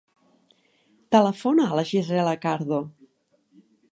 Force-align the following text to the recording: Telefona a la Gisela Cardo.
Telefona 1.15 1.67
a 1.69 1.77
la 1.79 1.85
Gisela 1.91 2.35
Cardo. 2.47 2.83